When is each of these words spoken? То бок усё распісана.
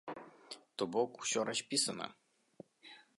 То 0.81 0.87
бок 0.95 1.21
усё 1.25 1.39
распісана. 1.49 2.07